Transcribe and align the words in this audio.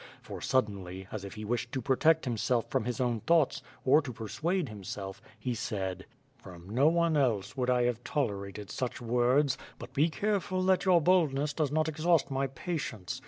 For 0.23 0.41
suddenly, 0.41 1.07
as 1.11 1.23
if 1.23 1.35
he 1.35 1.45
wished 1.45 1.71
to 1.73 1.79
protect 1.79 2.25
himself 2.25 2.67
from 2.71 2.85
his 2.85 2.99
own 2.99 3.19
thoughts, 3.19 3.61
or 3.85 4.01
to 4.01 4.11
persuade 4.11 4.67
himself, 4.67 5.21
he 5.37 5.53
said: 5.53 6.07
"From 6.39 6.67
no 6.67 6.87
one 6.87 7.15
else 7.15 7.55
would 7.55 7.69
I 7.69 7.83
have 7.83 8.03
tolerated 8.03 8.71
such 8.71 8.99
words; 8.99 9.59
but 9.77 9.93
be 9.93 10.09
careful 10.09 10.63
that 10.63 10.85
your 10.85 11.01
baldness 11.01 11.53
does 11.53 11.71
not 11.71 11.87
exhaust 11.87 12.31
my 12.31 12.47
patience! 12.47 13.19